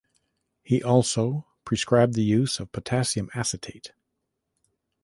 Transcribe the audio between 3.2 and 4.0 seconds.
acetate.